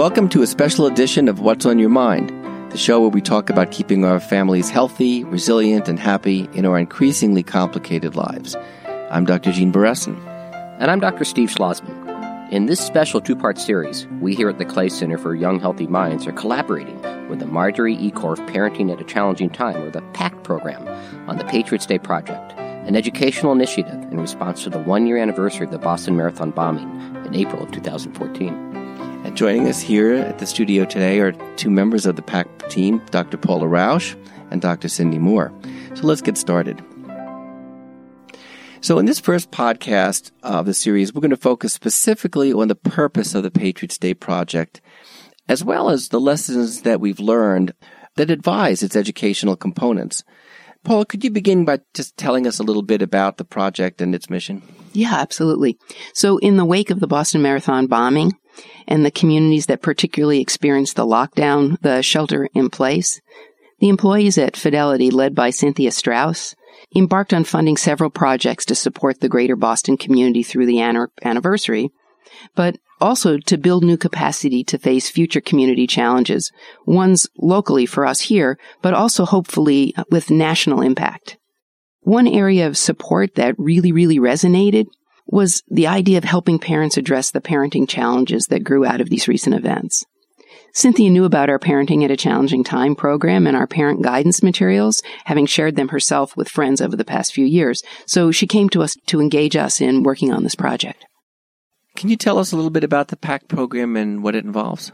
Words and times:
Welcome 0.00 0.30
to 0.30 0.40
a 0.40 0.46
special 0.46 0.86
edition 0.86 1.28
of 1.28 1.40
What's 1.40 1.66
on 1.66 1.78
Your 1.78 1.90
Mind, 1.90 2.30
the 2.72 2.78
show 2.78 3.02
where 3.02 3.10
we 3.10 3.20
talk 3.20 3.50
about 3.50 3.70
keeping 3.70 4.02
our 4.02 4.18
families 4.18 4.70
healthy, 4.70 5.24
resilient, 5.24 5.88
and 5.88 5.98
happy 5.98 6.48
in 6.54 6.64
our 6.64 6.78
increasingly 6.78 7.42
complicated 7.42 8.16
lives. 8.16 8.56
I'm 9.10 9.26
Dr. 9.26 9.52
Gene 9.52 9.70
Beresin. 9.70 10.18
And 10.80 10.90
I'm 10.90 11.00
Dr. 11.00 11.26
Steve 11.26 11.50
Schlozman. 11.50 12.50
In 12.50 12.64
this 12.64 12.80
special 12.80 13.20
two 13.20 13.36
part 13.36 13.58
series, 13.58 14.06
we 14.22 14.34
here 14.34 14.48
at 14.48 14.56
the 14.56 14.64
Clay 14.64 14.88
Center 14.88 15.18
for 15.18 15.34
Young 15.34 15.60
Healthy 15.60 15.88
Minds 15.88 16.26
are 16.26 16.32
collaborating 16.32 16.98
with 17.28 17.38
the 17.38 17.46
Marjorie 17.46 17.96
E. 17.96 18.10
Korff 18.10 18.38
Parenting 18.48 18.90
at 18.90 19.02
a 19.02 19.04
Challenging 19.04 19.50
Time, 19.50 19.76
or 19.76 19.90
the 19.90 20.00
PACT 20.14 20.42
program, 20.44 20.88
on 21.28 21.36
the 21.36 21.44
Patriots 21.44 21.84
Day 21.84 21.98
Project, 21.98 22.52
an 22.58 22.96
educational 22.96 23.52
initiative 23.52 24.00
in 24.10 24.18
response 24.18 24.64
to 24.64 24.70
the 24.70 24.78
one 24.78 25.06
year 25.06 25.18
anniversary 25.18 25.66
of 25.66 25.72
the 25.72 25.78
Boston 25.78 26.16
Marathon 26.16 26.52
bombing 26.52 26.88
in 27.26 27.34
April 27.34 27.62
of 27.62 27.70
2014. 27.70 28.79
And 29.22 29.36
joining 29.36 29.68
us 29.68 29.80
here 29.80 30.14
at 30.14 30.38
the 30.38 30.46
studio 30.46 30.86
today 30.86 31.20
are 31.20 31.32
two 31.56 31.68
members 31.68 32.06
of 32.06 32.16
the 32.16 32.22
PACT 32.22 32.70
team, 32.70 33.02
Dr. 33.10 33.36
Paula 33.36 33.68
Rauch 33.68 34.16
and 34.50 34.62
Dr. 34.62 34.88
Cindy 34.88 35.18
Moore. 35.18 35.52
So 35.94 36.06
let's 36.06 36.22
get 36.22 36.38
started. 36.38 36.82
So, 38.80 38.98
in 38.98 39.04
this 39.04 39.20
first 39.20 39.50
podcast 39.50 40.30
of 40.42 40.64
the 40.64 40.72
series, 40.72 41.12
we're 41.12 41.20
going 41.20 41.30
to 41.30 41.36
focus 41.36 41.74
specifically 41.74 42.50
on 42.50 42.68
the 42.68 42.74
purpose 42.74 43.34
of 43.34 43.42
the 43.42 43.50
Patriots 43.50 43.98
Day 43.98 44.14
Project, 44.14 44.80
as 45.50 45.62
well 45.62 45.90
as 45.90 46.08
the 46.08 46.20
lessons 46.20 46.80
that 46.82 46.98
we've 46.98 47.20
learned 47.20 47.74
that 48.16 48.30
advise 48.30 48.82
its 48.82 48.96
educational 48.96 49.54
components. 49.54 50.24
Paula, 50.82 51.04
could 51.04 51.22
you 51.22 51.30
begin 51.30 51.66
by 51.66 51.80
just 51.92 52.16
telling 52.16 52.46
us 52.46 52.58
a 52.58 52.62
little 52.62 52.82
bit 52.82 53.02
about 53.02 53.36
the 53.36 53.44
project 53.44 54.00
and 54.00 54.14
its 54.14 54.30
mission? 54.30 54.62
Yeah, 54.94 55.14
absolutely. 55.14 55.78
So, 56.14 56.38
in 56.38 56.56
the 56.56 56.64
wake 56.64 56.88
of 56.88 57.00
the 57.00 57.06
Boston 57.06 57.42
Marathon 57.42 57.86
bombing 57.86 58.32
and 58.86 59.04
the 59.04 59.10
communities 59.10 59.66
that 59.66 59.82
particularly 59.82 60.40
experienced 60.40 60.96
the 60.96 61.06
lockdown, 61.06 61.80
the 61.80 62.02
shelter 62.02 62.48
in 62.54 62.70
place, 62.70 63.20
the 63.80 63.88
employees 63.88 64.36
at 64.36 64.56
Fidelity, 64.56 65.10
led 65.10 65.34
by 65.34 65.50
Cynthia 65.50 65.90
Strauss, 65.90 66.54
embarked 66.94 67.32
on 67.32 67.44
funding 67.44 67.76
several 67.76 68.10
projects 68.10 68.64
to 68.66 68.74
support 68.74 69.20
the 69.20 69.28
greater 69.28 69.56
Boston 69.56 69.96
community 69.96 70.42
through 70.42 70.66
the 70.66 70.80
anniversary, 70.80 71.90
but 72.54 72.76
also 73.00 73.38
to 73.38 73.56
build 73.56 73.82
new 73.82 73.96
capacity 73.96 74.62
to 74.64 74.78
face 74.78 75.08
future 75.08 75.40
community 75.40 75.86
challenges, 75.86 76.52
ones 76.86 77.26
locally 77.38 77.86
for 77.86 78.04
us 78.04 78.20
here, 78.20 78.58
but 78.82 78.92
also 78.92 79.24
hopefully 79.24 79.94
with 80.10 80.30
national 80.30 80.82
impact. 80.82 81.38
One 82.02 82.26
area 82.26 82.66
of 82.66 82.76
support 82.76 83.34
that 83.36 83.54
really, 83.58 83.92
really 83.92 84.18
resonated 84.18 84.86
was 85.30 85.62
the 85.68 85.86
idea 85.86 86.18
of 86.18 86.24
helping 86.24 86.58
parents 86.58 86.96
address 86.96 87.30
the 87.30 87.40
parenting 87.40 87.88
challenges 87.88 88.46
that 88.46 88.64
grew 88.64 88.84
out 88.84 89.00
of 89.00 89.08
these 89.08 89.28
recent 89.28 89.54
events. 89.54 90.04
Cynthia 90.72 91.10
knew 91.10 91.24
about 91.24 91.50
our 91.50 91.58
Parenting 91.58 92.04
at 92.04 92.10
a 92.10 92.16
Challenging 92.16 92.62
Time 92.62 92.94
program 92.94 93.46
and 93.46 93.56
our 93.56 93.66
parent 93.66 94.02
guidance 94.02 94.42
materials, 94.42 95.02
having 95.24 95.46
shared 95.46 95.76
them 95.76 95.88
herself 95.88 96.36
with 96.36 96.48
friends 96.48 96.80
over 96.80 96.96
the 96.96 97.04
past 97.04 97.32
few 97.32 97.44
years. 97.44 97.82
So 98.06 98.30
she 98.30 98.46
came 98.46 98.68
to 98.70 98.82
us 98.82 98.96
to 99.06 99.20
engage 99.20 99.56
us 99.56 99.80
in 99.80 100.02
working 100.02 100.32
on 100.32 100.44
this 100.44 100.54
project. 100.54 101.04
Can 101.96 102.08
you 102.08 102.16
tell 102.16 102.38
us 102.38 102.52
a 102.52 102.56
little 102.56 102.70
bit 102.70 102.84
about 102.84 103.08
the 103.08 103.16
PACT 103.16 103.48
program 103.48 103.96
and 103.96 104.22
what 104.22 104.36
it 104.36 104.44
involves? 104.44 104.92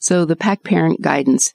So 0.00 0.24
the 0.24 0.36
PACT 0.36 0.64
Parent 0.64 1.00
Guidance 1.02 1.52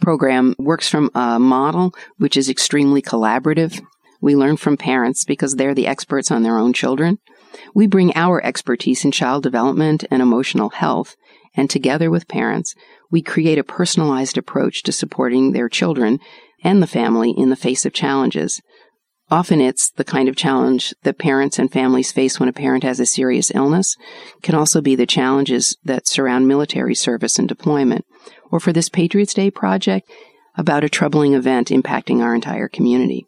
program 0.00 0.54
works 0.58 0.88
from 0.88 1.10
a 1.14 1.38
model 1.38 1.92
which 2.18 2.36
is 2.36 2.48
extremely 2.48 3.02
collaborative. 3.02 3.80
We 4.20 4.36
learn 4.36 4.56
from 4.56 4.76
parents 4.76 5.24
because 5.24 5.56
they're 5.56 5.74
the 5.74 5.86
experts 5.86 6.30
on 6.30 6.42
their 6.42 6.58
own 6.58 6.72
children. 6.72 7.18
We 7.74 7.86
bring 7.86 8.14
our 8.14 8.44
expertise 8.44 9.04
in 9.04 9.12
child 9.12 9.42
development 9.42 10.04
and 10.10 10.22
emotional 10.22 10.70
health, 10.70 11.16
and 11.56 11.70
together 11.70 12.10
with 12.10 12.28
parents, 12.28 12.74
we 13.10 13.22
create 13.22 13.58
a 13.58 13.64
personalized 13.64 14.36
approach 14.36 14.82
to 14.82 14.92
supporting 14.92 15.52
their 15.52 15.68
children 15.68 16.18
and 16.62 16.82
the 16.82 16.86
family 16.86 17.30
in 17.30 17.50
the 17.50 17.56
face 17.56 17.86
of 17.86 17.92
challenges. 17.92 18.60
Often 19.30 19.60
it's 19.60 19.90
the 19.90 20.04
kind 20.04 20.28
of 20.28 20.36
challenge 20.36 20.94
that 21.02 21.18
parents 21.18 21.58
and 21.58 21.72
families 21.72 22.12
face 22.12 22.38
when 22.38 22.48
a 22.48 22.52
parent 22.52 22.84
has 22.84 23.00
a 23.00 23.06
serious 23.06 23.50
illness, 23.54 23.96
can 24.42 24.54
also 24.54 24.80
be 24.80 24.94
the 24.94 25.06
challenges 25.06 25.76
that 25.84 26.06
surround 26.06 26.46
military 26.46 26.94
service 26.94 27.38
and 27.38 27.48
deployment, 27.48 28.04
or 28.52 28.60
for 28.60 28.72
this 28.72 28.88
Patriots 28.88 29.34
Day 29.34 29.50
project, 29.50 30.08
about 30.56 30.84
a 30.84 30.88
troubling 30.88 31.34
event 31.34 31.68
impacting 31.68 32.20
our 32.20 32.34
entire 32.34 32.68
community. 32.68 33.26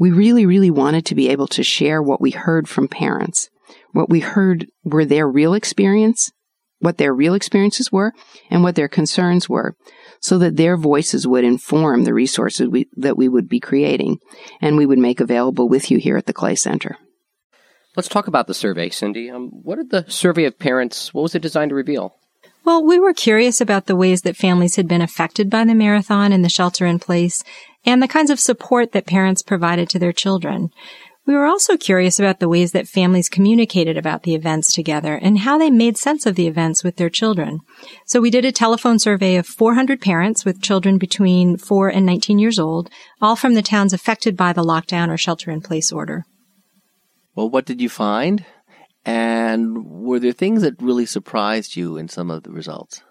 We 0.00 0.10
really, 0.10 0.46
really 0.46 0.70
wanted 0.70 1.04
to 1.06 1.14
be 1.14 1.28
able 1.28 1.46
to 1.48 1.62
share 1.62 2.02
what 2.02 2.22
we 2.22 2.30
heard 2.30 2.70
from 2.70 2.88
parents. 2.88 3.50
What 3.92 4.08
we 4.08 4.20
heard 4.20 4.66
were 4.82 5.04
their 5.04 5.28
real 5.28 5.52
experience, 5.52 6.32
what 6.78 6.96
their 6.96 7.12
real 7.12 7.34
experiences 7.34 7.92
were, 7.92 8.14
and 8.50 8.62
what 8.62 8.76
their 8.76 8.88
concerns 8.88 9.46
were, 9.46 9.76
so 10.22 10.38
that 10.38 10.56
their 10.56 10.78
voices 10.78 11.26
would 11.26 11.44
inform 11.44 12.04
the 12.04 12.14
resources 12.14 12.66
we, 12.66 12.88
that 12.96 13.18
we 13.18 13.28
would 13.28 13.46
be 13.46 13.60
creating 13.60 14.16
and 14.62 14.78
we 14.78 14.86
would 14.86 14.98
make 14.98 15.20
available 15.20 15.68
with 15.68 15.90
you 15.90 15.98
here 15.98 16.16
at 16.16 16.24
the 16.24 16.32
Clay 16.32 16.54
Center. 16.54 16.96
Let's 17.94 18.08
talk 18.08 18.26
about 18.26 18.46
the 18.46 18.54
survey, 18.54 18.88
Cindy. 18.88 19.30
Um, 19.30 19.50
what 19.50 19.76
did 19.76 19.90
the 19.90 20.10
survey 20.10 20.46
of 20.46 20.58
parents, 20.58 21.12
what 21.12 21.22
was 21.22 21.34
it 21.34 21.42
designed 21.42 21.68
to 21.68 21.74
reveal? 21.74 22.16
Well, 22.64 22.84
we 22.84 22.98
were 22.98 23.14
curious 23.14 23.60
about 23.60 23.86
the 23.86 23.96
ways 23.96 24.22
that 24.22 24.36
families 24.36 24.76
had 24.76 24.86
been 24.86 25.02
affected 25.02 25.50
by 25.50 25.64
the 25.64 25.74
marathon 25.74 26.32
and 26.32 26.44
the 26.44 26.48
shelter 26.48 26.86
in 26.86 26.98
place 26.98 27.42
and 27.84 28.02
the 28.02 28.08
kinds 28.08 28.30
of 28.30 28.40
support 28.40 28.92
that 28.92 29.06
parents 29.06 29.42
provided 29.42 29.88
to 29.90 29.98
their 29.98 30.12
children. 30.12 30.70
We 31.26 31.34
were 31.34 31.46
also 31.46 31.76
curious 31.76 32.18
about 32.18 32.40
the 32.40 32.48
ways 32.48 32.72
that 32.72 32.88
families 32.88 33.28
communicated 33.28 33.96
about 33.96 34.24
the 34.24 34.34
events 34.34 34.72
together 34.72 35.14
and 35.14 35.38
how 35.38 35.58
they 35.58 35.70
made 35.70 35.96
sense 35.96 36.26
of 36.26 36.34
the 36.34 36.46
events 36.46 36.82
with 36.82 36.96
their 36.96 37.10
children. 37.10 37.60
So 38.06 38.20
we 38.20 38.30
did 38.30 38.44
a 38.44 38.52
telephone 38.52 38.98
survey 38.98 39.36
of 39.36 39.46
400 39.46 40.00
parents 40.00 40.44
with 40.44 40.62
children 40.62 40.98
between 40.98 41.56
4 41.56 41.88
and 41.88 42.04
19 42.04 42.38
years 42.38 42.58
old, 42.58 42.90
all 43.20 43.36
from 43.36 43.54
the 43.54 43.62
towns 43.62 43.92
affected 43.92 44.36
by 44.36 44.52
the 44.52 44.64
lockdown 44.64 45.08
or 45.08 45.16
shelter 45.16 45.50
in 45.50 45.60
place 45.60 45.92
order. 45.92 46.24
Well, 47.36 47.48
what 47.48 47.66
did 47.66 47.80
you 47.80 47.88
find? 47.88 48.44
And 49.04 49.84
were 49.84 50.18
there 50.18 50.32
things 50.32 50.62
that 50.62 50.82
really 50.82 51.06
surprised 51.06 51.76
you 51.76 51.96
in 51.96 52.08
some 52.08 52.30
of 52.30 52.42
the 52.42 52.50
results? 52.50 53.02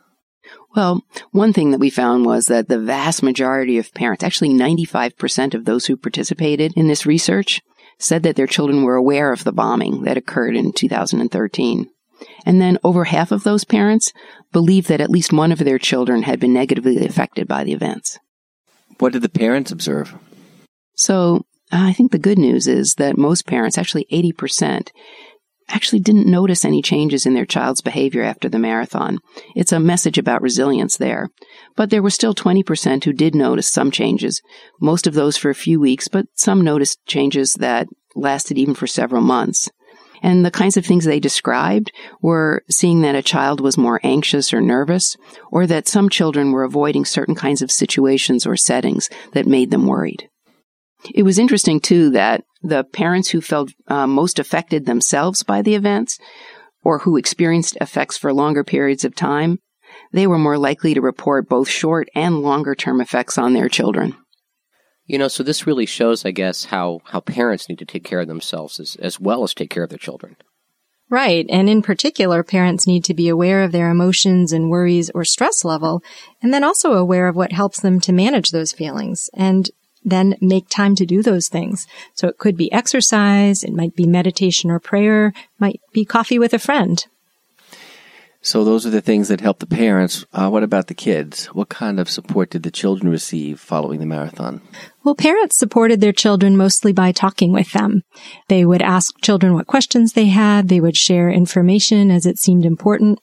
Well, 0.75 1.03
one 1.31 1.53
thing 1.53 1.71
that 1.71 1.79
we 1.79 1.89
found 1.89 2.25
was 2.25 2.45
that 2.45 2.67
the 2.67 2.79
vast 2.79 3.23
majority 3.23 3.77
of 3.77 3.93
parents, 3.93 4.23
actually 4.23 4.49
95% 4.49 5.53
of 5.53 5.65
those 5.65 5.87
who 5.87 5.97
participated 5.97 6.73
in 6.75 6.87
this 6.87 7.05
research, 7.05 7.61
said 7.97 8.23
that 8.23 8.35
their 8.35 8.47
children 8.47 8.83
were 8.83 8.95
aware 8.95 9.33
of 9.33 9.43
the 9.43 9.51
bombing 9.51 10.03
that 10.03 10.17
occurred 10.17 10.55
in 10.55 10.71
2013. 10.71 11.89
And 12.45 12.61
then 12.61 12.77
over 12.83 13.05
half 13.05 13.31
of 13.31 13.43
those 13.43 13.63
parents 13.63 14.13
believed 14.51 14.87
that 14.87 15.01
at 15.01 15.09
least 15.09 15.33
one 15.33 15.51
of 15.51 15.59
their 15.59 15.79
children 15.79 16.23
had 16.23 16.39
been 16.39 16.53
negatively 16.53 17.05
affected 17.05 17.47
by 17.47 17.63
the 17.63 17.73
events. 17.73 18.19
What 18.99 19.13
did 19.13 19.21
the 19.21 19.29
parents 19.29 19.71
observe? 19.71 20.15
So 20.95 21.45
I 21.71 21.93
think 21.93 22.11
the 22.11 22.19
good 22.19 22.37
news 22.37 22.67
is 22.67 22.95
that 22.95 23.17
most 23.17 23.45
parents, 23.45 23.77
actually 23.77 24.05
80%, 24.11 24.89
actually 25.69 25.99
didn't 25.99 26.27
notice 26.27 26.65
any 26.65 26.81
changes 26.81 27.25
in 27.25 27.33
their 27.33 27.45
child's 27.45 27.81
behavior 27.81 28.23
after 28.23 28.49
the 28.49 28.59
marathon. 28.59 29.19
It's 29.55 29.71
a 29.71 29.79
message 29.79 30.17
about 30.17 30.41
resilience 30.41 30.97
there. 30.97 31.29
But 31.75 31.89
there 31.89 32.01
were 32.01 32.09
still 32.09 32.35
20% 32.35 33.03
who 33.03 33.13
did 33.13 33.35
notice 33.35 33.69
some 33.69 33.91
changes, 33.91 34.41
most 34.81 35.07
of 35.07 35.13
those 35.13 35.37
for 35.37 35.49
a 35.49 35.55
few 35.55 35.79
weeks, 35.79 36.07
but 36.07 36.25
some 36.33 36.61
noticed 36.61 36.99
changes 37.05 37.55
that 37.55 37.87
lasted 38.15 38.57
even 38.57 38.73
for 38.73 38.87
several 38.87 39.21
months. 39.21 39.69
And 40.21 40.45
the 40.45 40.51
kinds 40.51 40.75
of 40.75 40.85
things 40.85 41.05
they 41.05 41.19
described 41.19 41.91
were 42.21 42.63
seeing 42.69 43.01
that 43.01 43.15
a 43.15 43.23
child 43.23 43.61
was 43.61 43.77
more 43.77 44.01
anxious 44.03 44.53
or 44.53 44.59
nervous, 44.59 45.15
or 45.51 45.65
that 45.67 45.87
some 45.87 46.09
children 46.09 46.51
were 46.51 46.63
avoiding 46.63 47.05
certain 47.05 47.35
kinds 47.35 47.61
of 47.61 47.71
situations 47.71 48.45
or 48.45 48.57
settings 48.57 49.09
that 49.31 49.47
made 49.47 49.71
them 49.71 49.85
worried. 49.85 50.29
It 51.13 51.23
was 51.23 51.39
interesting 51.39 51.79
too 51.79 52.09
that 52.11 52.43
the 52.61 52.83
parents 52.83 53.29
who 53.29 53.41
felt 53.41 53.71
uh, 53.87 54.07
most 54.07 54.39
affected 54.39 54.85
themselves 54.85 55.43
by 55.43 55.61
the 55.61 55.75
events 55.75 56.19
or 56.83 56.99
who 56.99 57.17
experienced 57.17 57.77
effects 57.79 58.17
for 58.17 58.33
longer 58.33 58.63
periods 58.63 59.05
of 59.05 59.15
time, 59.15 59.59
they 60.11 60.27
were 60.27 60.37
more 60.37 60.57
likely 60.57 60.93
to 60.93 61.01
report 61.01 61.49
both 61.49 61.69
short 61.69 62.09
and 62.15 62.41
longer 62.41 62.75
term 62.75 63.01
effects 63.01 63.37
on 63.37 63.53
their 63.53 63.69
children. 63.69 64.15
You 65.05 65.17
know, 65.17 65.27
so 65.27 65.41
this 65.41 65.65
really 65.65 65.87
shows, 65.87 66.23
I 66.23 66.31
guess, 66.31 66.65
how, 66.65 66.99
how 67.05 67.19
parents 67.19 67.67
need 67.67 67.79
to 67.79 67.85
take 67.85 68.03
care 68.03 68.19
of 68.19 68.27
themselves 68.27 68.79
as, 68.79 68.95
as 68.97 69.19
well 69.19 69.43
as 69.43 69.53
take 69.53 69.71
care 69.71 69.83
of 69.83 69.89
their 69.89 69.97
children. 69.97 70.35
Right. 71.09 71.47
And 71.49 71.67
in 71.67 71.81
particular, 71.81 72.43
parents 72.43 72.85
need 72.85 73.03
to 73.05 73.15
be 73.15 73.27
aware 73.27 73.63
of 73.63 73.71
their 73.71 73.89
emotions 73.89 74.51
and 74.53 74.69
worries 74.69 75.09
or 75.15 75.25
stress 75.25 75.65
level, 75.65 76.03
and 76.43 76.53
then 76.53 76.63
also 76.63 76.93
aware 76.93 77.27
of 77.27 77.35
what 77.35 77.51
helps 77.51 77.79
them 77.79 77.99
to 78.01 78.13
manage 78.13 78.51
those 78.51 78.71
feelings. 78.71 79.31
And 79.33 79.71
then 80.03 80.35
make 80.41 80.69
time 80.69 80.95
to 80.95 81.05
do 81.05 81.21
those 81.21 81.47
things. 81.47 81.87
So 82.13 82.27
it 82.27 82.37
could 82.37 82.57
be 82.57 82.71
exercise, 82.71 83.63
it 83.63 83.73
might 83.73 83.95
be 83.95 84.05
meditation 84.05 84.71
or 84.71 84.79
prayer, 84.79 85.33
might 85.59 85.81
be 85.93 86.05
coffee 86.05 86.39
with 86.39 86.53
a 86.53 86.59
friend. 86.59 87.05
So 88.41 88.63
those 88.63 88.85
are 88.85 88.89
the 88.89 89.01
things 89.01 89.27
that 89.27 89.41
help 89.41 89.59
the 89.59 89.67
parents. 89.67 90.25
Uh, 90.31 90.49
what 90.49 90.63
about 90.63 90.87
the 90.87 90.93
kids? 90.93 91.47
What 91.47 91.67
kind 91.67 91.99
of 91.99 92.09
support 92.09 92.51
did 92.51 92.63
the 92.63 92.71
children 92.71 93.11
receive 93.11 93.59
following 93.59 93.99
the 93.99 94.05
marathon? 94.05 94.61
Well, 95.03 95.15
parents 95.15 95.57
supported 95.57 95.99
their 95.99 96.13
children 96.13 96.55
mostly 96.55 96.93
by 96.93 97.11
talking 97.11 97.51
with 97.51 97.73
them. 97.73 98.01
They 98.47 98.63
would 98.63 98.81
ask 98.81 99.13
children 99.21 99.53
what 99.53 99.67
questions 99.67 100.13
they 100.13 100.27
had. 100.27 100.69
They 100.69 100.79
would 100.79 100.95
share 100.95 101.29
information 101.29 102.11
as 102.11 102.25
it 102.25 102.37
seemed 102.37 102.65
important. 102.65 103.19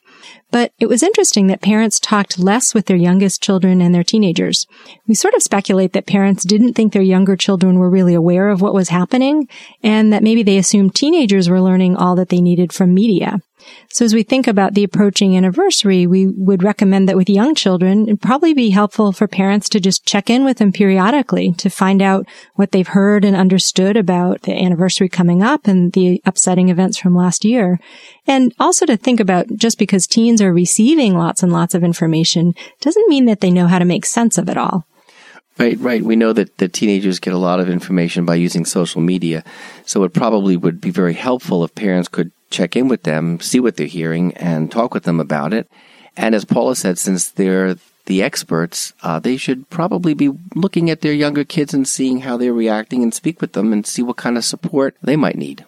But 0.50 0.72
it 0.78 0.86
was 0.86 1.02
interesting 1.02 1.48
that 1.48 1.60
parents 1.60 1.98
talked 1.98 2.38
less 2.38 2.72
with 2.72 2.86
their 2.86 2.96
youngest 2.96 3.42
children 3.42 3.80
and 3.80 3.94
their 3.94 4.04
teenagers. 4.04 4.66
We 5.06 5.14
sort 5.14 5.34
of 5.34 5.42
speculate 5.42 5.92
that 5.92 6.06
parents 6.06 6.44
didn't 6.44 6.74
think 6.74 6.92
their 6.92 7.02
younger 7.02 7.36
children 7.36 7.78
were 7.78 7.90
really 7.90 8.14
aware 8.14 8.48
of 8.48 8.60
what 8.60 8.74
was 8.74 8.88
happening 8.88 9.48
and 9.82 10.12
that 10.12 10.22
maybe 10.22 10.42
they 10.42 10.56
assumed 10.56 10.94
teenagers 10.94 11.50
were 11.50 11.60
learning 11.60 11.96
all 11.96 12.14
that 12.16 12.28
they 12.28 12.40
needed 12.40 12.72
from 12.72 12.94
media. 12.94 13.40
So 13.88 14.04
as 14.04 14.14
we 14.14 14.22
think 14.22 14.46
about 14.46 14.74
the 14.74 14.84
approaching 14.84 15.36
anniversary, 15.36 16.06
we 16.06 16.26
would 16.26 16.62
recommend 16.62 17.08
that 17.08 17.16
with 17.16 17.30
young 17.30 17.54
children, 17.54 18.02
it'd 18.02 18.20
probably 18.20 18.52
be 18.52 18.70
helpful 18.70 19.12
for 19.12 19.26
parents 19.26 19.68
to 19.70 19.80
just 19.80 20.04
check 20.04 20.28
in 20.28 20.44
with 20.44 20.58
them 20.58 20.72
periodically 20.72 21.52
to 21.54 21.70
find 21.70 22.02
out 22.02 22.26
what 22.54 22.72
they've 22.72 22.88
heard 22.88 23.24
and 23.24 23.34
understood 23.34 23.96
about 23.96 24.42
the 24.42 24.52
anniversary 24.52 25.08
coming 25.08 25.42
up 25.42 25.66
and 25.66 25.92
the 25.92 26.20
upsetting 26.24 26.68
events 26.68 26.98
from 26.98 27.14
last 27.14 27.44
year. 27.44 27.80
And 28.26 28.54
also 28.58 28.86
to 28.86 28.96
think 28.96 29.20
about 29.20 29.46
just 29.56 29.78
because 29.78 30.06
teens 30.06 30.42
are 30.42 30.45
receiving 30.52 31.16
lots 31.16 31.42
and 31.42 31.52
lots 31.52 31.74
of 31.74 31.84
information 31.84 32.54
doesn't 32.80 33.08
mean 33.08 33.26
that 33.26 33.40
they 33.40 33.50
know 33.50 33.66
how 33.66 33.78
to 33.78 33.84
make 33.84 34.06
sense 34.06 34.38
of 34.38 34.48
it 34.48 34.56
all. 34.56 34.86
Right, 35.58 35.78
right. 35.78 36.02
We 36.02 36.16
know 36.16 36.34
that, 36.34 36.58
that 36.58 36.74
teenagers 36.74 37.18
get 37.18 37.32
a 37.32 37.38
lot 37.38 37.60
of 37.60 37.70
information 37.70 38.26
by 38.26 38.34
using 38.34 38.66
social 38.66 39.00
media. 39.00 39.42
So 39.86 40.04
it 40.04 40.12
probably 40.12 40.56
would 40.56 40.80
be 40.80 40.90
very 40.90 41.14
helpful 41.14 41.64
if 41.64 41.74
parents 41.74 42.08
could 42.08 42.30
check 42.50 42.76
in 42.76 42.88
with 42.88 43.04
them, 43.04 43.40
see 43.40 43.58
what 43.58 43.76
they're 43.76 43.86
hearing, 43.86 44.34
and 44.34 44.70
talk 44.70 44.92
with 44.92 45.04
them 45.04 45.18
about 45.18 45.54
it. 45.54 45.70
And 46.16 46.34
as 46.34 46.44
Paula 46.44 46.76
said, 46.76 46.98
since 46.98 47.30
they're 47.30 47.76
the 48.04 48.22
experts, 48.22 48.92
uh, 49.02 49.18
they 49.18 49.36
should 49.36 49.68
probably 49.70 50.14
be 50.14 50.30
looking 50.54 50.90
at 50.90 51.00
their 51.00 51.12
younger 51.12 51.44
kids 51.44 51.74
and 51.74 51.88
seeing 51.88 52.20
how 52.20 52.36
they're 52.36 52.52
reacting 52.52 53.02
and 53.02 53.12
speak 53.12 53.40
with 53.40 53.52
them 53.52 53.72
and 53.72 53.86
see 53.86 54.02
what 54.02 54.16
kind 54.16 54.36
of 54.36 54.44
support 54.44 54.96
they 55.02 55.16
might 55.16 55.36
need. 55.36 55.64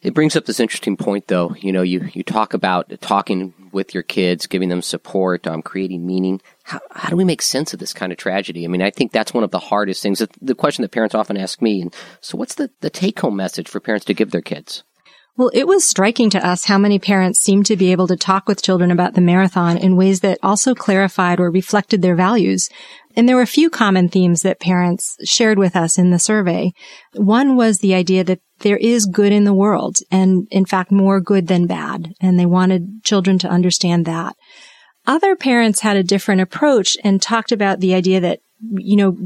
It 0.00 0.14
brings 0.14 0.36
up 0.36 0.44
this 0.44 0.60
interesting 0.60 0.96
point, 0.96 1.26
though. 1.26 1.54
You 1.58 1.72
know, 1.72 1.82
you, 1.82 2.08
you 2.12 2.22
talk 2.22 2.54
about 2.54 2.92
talking 3.00 3.52
with 3.72 3.94
your 3.94 4.02
kids, 4.02 4.46
giving 4.46 4.68
them 4.68 4.82
support, 4.82 5.46
um, 5.46 5.60
creating 5.62 6.06
meaning. 6.06 6.40
How, 6.62 6.80
how 6.92 7.10
do 7.10 7.16
we 7.16 7.24
make 7.24 7.42
sense 7.42 7.72
of 7.72 7.80
this 7.80 7.92
kind 7.92 8.12
of 8.12 8.18
tragedy? 8.18 8.64
I 8.64 8.68
mean, 8.68 8.82
I 8.82 8.90
think 8.90 9.12
that's 9.12 9.34
one 9.34 9.44
of 9.44 9.50
the 9.50 9.58
hardest 9.58 10.02
things. 10.02 10.22
The 10.40 10.54
question 10.54 10.82
that 10.82 10.92
parents 10.92 11.14
often 11.14 11.36
ask 11.36 11.60
me. 11.60 11.82
And 11.82 11.94
so, 12.20 12.38
what's 12.38 12.54
the, 12.54 12.70
the 12.80 12.90
take 12.90 13.18
home 13.18 13.36
message 13.36 13.68
for 13.68 13.80
parents 13.80 14.06
to 14.06 14.14
give 14.14 14.30
their 14.30 14.42
kids? 14.42 14.84
Well, 15.38 15.52
it 15.54 15.68
was 15.68 15.86
striking 15.86 16.30
to 16.30 16.44
us 16.44 16.64
how 16.64 16.78
many 16.78 16.98
parents 16.98 17.38
seemed 17.38 17.66
to 17.66 17.76
be 17.76 17.92
able 17.92 18.08
to 18.08 18.16
talk 18.16 18.48
with 18.48 18.60
children 18.60 18.90
about 18.90 19.14
the 19.14 19.20
marathon 19.20 19.76
in 19.76 19.94
ways 19.94 20.18
that 20.20 20.40
also 20.42 20.74
clarified 20.74 21.38
or 21.38 21.48
reflected 21.48 22.02
their 22.02 22.16
values. 22.16 22.68
And 23.14 23.28
there 23.28 23.36
were 23.36 23.42
a 23.42 23.46
few 23.46 23.70
common 23.70 24.08
themes 24.08 24.42
that 24.42 24.58
parents 24.58 25.16
shared 25.24 25.56
with 25.56 25.76
us 25.76 25.96
in 25.96 26.10
the 26.10 26.18
survey. 26.18 26.72
One 27.14 27.54
was 27.54 27.78
the 27.78 27.94
idea 27.94 28.24
that 28.24 28.40
there 28.58 28.78
is 28.78 29.06
good 29.06 29.30
in 29.30 29.44
the 29.44 29.54
world 29.54 29.98
and 30.10 30.48
in 30.50 30.64
fact 30.64 30.90
more 30.90 31.20
good 31.20 31.46
than 31.46 31.68
bad. 31.68 32.14
And 32.20 32.36
they 32.36 32.46
wanted 32.46 33.04
children 33.04 33.38
to 33.38 33.48
understand 33.48 34.06
that. 34.06 34.34
Other 35.06 35.36
parents 35.36 35.82
had 35.82 35.96
a 35.96 36.02
different 36.02 36.40
approach 36.40 36.96
and 37.04 37.22
talked 37.22 37.52
about 37.52 37.78
the 37.78 37.94
idea 37.94 38.18
that 38.18 38.40
you 38.60 38.96
know, 38.96 39.16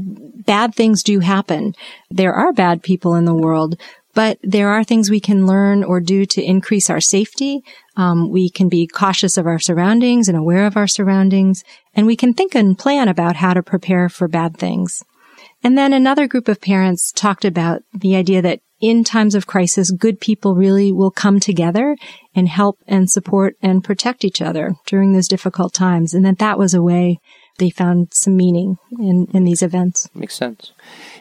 bad 0.45 0.75
things 0.75 1.01
do 1.01 1.19
happen. 1.19 1.73
There 2.11 2.33
are 2.33 2.53
bad 2.53 2.83
people 2.83 3.15
in 3.15 3.25
the 3.25 3.33
world, 3.33 3.79
but 4.13 4.37
there 4.43 4.69
are 4.69 4.83
things 4.83 5.09
we 5.09 5.19
can 5.19 5.45
learn 5.45 5.83
or 5.83 5.99
do 5.99 6.25
to 6.25 6.43
increase 6.43 6.89
our 6.89 7.01
safety. 7.01 7.63
Um, 7.97 8.29
we 8.29 8.49
can 8.49 8.69
be 8.69 8.87
cautious 8.87 9.37
of 9.37 9.47
our 9.47 9.59
surroundings 9.59 10.27
and 10.27 10.37
aware 10.37 10.65
of 10.65 10.77
our 10.77 10.87
surroundings, 10.87 11.63
and 11.93 12.05
we 12.05 12.15
can 12.15 12.33
think 12.33 12.55
and 12.55 12.77
plan 12.77 13.07
about 13.07 13.35
how 13.35 13.53
to 13.53 13.63
prepare 13.63 14.09
for 14.09 14.27
bad 14.27 14.57
things. 14.57 15.03
And 15.63 15.77
then 15.77 15.93
another 15.93 16.27
group 16.27 16.47
of 16.47 16.61
parents 16.61 17.11
talked 17.11 17.45
about 17.45 17.83
the 17.93 18.15
idea 18.15 18.41
that 18.41 18.59
in 18.81 19.05
times 19.05 19.33
of 19.33 19.47
crisis, 19.47 19.91
good 19.91 20.19
people 20.19 20.55
really 20.55 20.91
will 20.91 21.09
come 21.09 21.39
together 21.39 21.95
and 22.35 22.49
help 22.49 22.79
and 22.85 23.09
support 23.09 23.55
and 23.61 23.81
protect 23.81 24.25
each 24.25 24.41
other 24.41 24.75
during 24.85 25.13
those 25.13 25.29
difficult 25.29 25.73
times. 25.73 26.13
And 26.13 26.25
that 26.25 26.39
that 26.39 26.59
was 26.59 26.73
a 26.73 26.81
way 26.81 27.19
they 27.59 27.69
found 27.69 28.13
some 28.13 28.35
meaning 28.35 28.77
in, 28.99 29.27
in 29.33 29.43
these 29.43 29.61
events. 29.61 30.09
Makes 30.13 30.35
sense. 30.35 30.73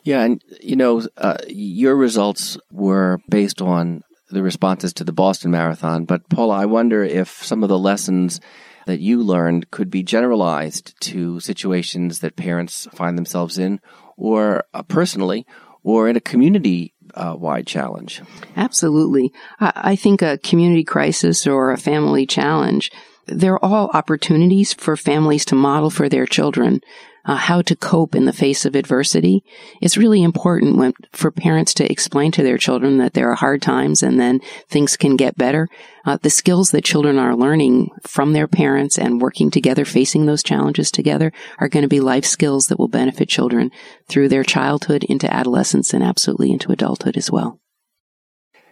Yeah, 0.03 0.23
and 0.23 0.43
you 0.61 0.77
know, 0.77 1.03
uh, 1.17 1.39
your 1.49 1.97
results 1.97 2.59
were 2.71 3.19
based 3.29 3.61
on 3.61 4.03
the 4.31 4.43
responses 4.43 4.93
to 4.95 5.05
the 5.05 5.13
Boston 5.13 5.51
Marathon, 5.51 6.05
but 6.05 6.29
Paula, 6.29 6.55
I 6.55 6.67
wonder 6.67 7.05
if 7.05 7.45
some 7.45 7.63
of 7.63 7.69
the 7.69 7.79
lessons 7.79 8.41
that 8.87 9.01
you 9.01 9.23
learned 9.23 9.71
could 9.71 9.91
be 9.91 10.03
generalized 10.03 10.99
to 11.03 11.39
situations 11.41 12.21
that 12.21 12.37
parents 12.37 12.89
find 12.93 13.17
themselves 13.17 13.59
in, 13.59 13.81
or 14.17 14.65
uh, 14.75 14.83
personally, 14.83 15.47
or 15.83 16.09
in 16.09 16.17
a 16.17 16.21
community 16.21 16.92
uh, 17.15 17.37
wide 17.39 17.67
challenge. 17.67 18.23
Absolutely. 18.57 19.33
I, 19.61 19.73
I 19.75 19.97
think 19.97 20.23
a 20.23 20.39
community 20.39 20.85
crisis 20.85 21.47
or 21.47 21.71
a 21.71 21.79
family 21.79 22.27
challenge 22.27 22.91
they're 23.27 23.65
all 23.65 23.91
opportunities 23.95 24.73
for 24.73 24.97
families 24.97 25.45
to 25.47 25.55
model 25.55 25.91
for 25.91 26.09
their 26.09 26.27
children 26.27 26.81
uh, 27.25 27.37
how 27.37 27.63
to 27.63 27.77
cope 27.77 28.15
in 28.15 28.25
the 28.25 28.33
face 28.33 28.65
of 28.65 28.75
adversity. 28.75 29.45
It's 29.81 29.97
really 29.97 30.23
important 30.23 30.77
when, 30.77 30.93
for 31.13 31.31
parents 31.31 31.75
to 31.75 31.91
explain 31.91 32.33
to 32.33 32.43
their 32.43 32.59
children 32.59 32.99
that 32.99 33.15
there 33.15 33.31
are 33.31 33.37
hard 33.37 33.63
times 33.63 34.03
and 34.03 34.19
then 34.19 34.41
things 34.69 34.97
can 34.97 35.17
get 35.17 35.37
better. 35.37 35.69
Uh, 36.05 36.19
the 36.21 36.31
skills 36.31 36.71
that 36.71 36.85
children 36.85 37.19
are 37.19 37.37
learning 37.37 37.91
from 38.03 38.33
their 38.33 38.49
parents 38.49 38.99
and 38.99 39.21
working 39.21 39.51
together, 39.51 39.85
facing 39.85 40.27
those 40.27 40.43
challenges 40.43 40.91
together, 40.91 41.33
are 41.59 41.69
going 41.69 41.83
to 41.83 41.89
be 41.89 42.01
life 42.01 42.25
skills 42.25 42.67
that 42.67 42.79
will 42.79 42.89
benefit 42.89 43.29
children 43.29 43.71
through 44.09 44.29
their 44.29 44.45
childhood 44.45 45.05
into 45.05 45.33
adolescence 45.33 45.95
and 45.95 46.03
absolutely 46.03 46.51
into 46.51 46.73
adulthood 46.73 47.17
as 47.17 47.31
well. 47.31 47.61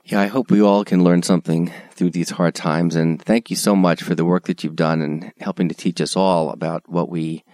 Yeah, 0.04 0.20
I 0.22 0.26
hope 0.26 0.50
we 0.50 0.60
all 0.60 0.84
can 0.84 1.04
learn 1.04 1.22
something 1.22 1.72
through 1.92 2.10
these 2.10 2.30
hard 2.30 2.54
times. 2.54 2.96
And 2.96 3.22
thank 3.22 3.48
you 3.48 3.54
so 3.54 3.76
much 3.76 4.02
for 4.02 4.14
the 4.16 4.24
work 4.24 4.46
that 4.46 4.64
you've 4.64 4.74
done 4.74 5.02
and 5.02 5.32
helping 5.38 5.68
to 5.68 5.74
teach 5.74 6.00
us 6.00 6.16
all 6.16 6.50
about 6.50 6.82
what 6.88 7.08
we 7.08 7.44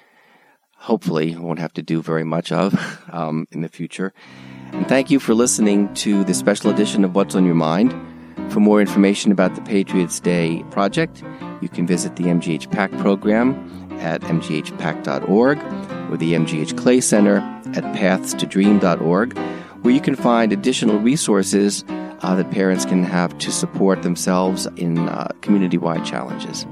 hopefully 0.76 1.36
won't 1.36 1.58
have 1.58 1.72
to 1.74 1.82
do 1.82 2.02
very 2.02 2.24
much 2.24 2.52
of 2.52 2.74
um, 3.12 3.46
in 3.50 3.60
the 3.60 3.68
future. 3.68 4.12
And 4.72 4.88
thank 4.88 5.10
you 5.10 5.18
for 5.18 5.34
listening 5.34 5.92
to 5.94 6.24
the 6.24 6.34
special 6.34 6.70
edition 6.70 7.04
of 7.04 7.14
What's 7.14 7.34
on 7.34 7.44
Your 7.44 7.54
Mind. 7.54 7.94
For 8.52 8.60
more 8.60 8.80
information 8.80 9.32
about 9.32 9.54
the 9.54 9.62
Patriots 9.62 10.20
Day 10.20 10.62
project, 10.70 11.22
you 11.60 11.68
can 11.68 11.86
visit 11.86 12.16
the 12.16 12.24
MGH 12.24 12.70
PACT 12.70 12.96
program 12.98 13.54
at 14.00 14.20
mghpact.org 14.22 15.58
or 16.10 16.16
the 16.16 16.34
MGH 16.34 16.76
Clay 16.76 17.00
Center 17.00 17.38
at 17.74 17.84
pathstodream.org, 17.96 19.38
where 19.82 19.94
you 19.94 20.00
can 20.00 20.14
find 20.14 20.52
additional 20.52 20.98
resources 20.98 21.84
uh, 22.20 22.34
that 22.34 22.50
parents 22.50 22.84
can 22.84 23.02
have 23.02 23.36
to 23.38 23.50
support 23.50 24.02
themselves 24.02 24.66
in 24.76 25.08
uh, 25.08 25.28
community 25.40 25.78
wide 25.78 26.04
challenges. 26.04 26.66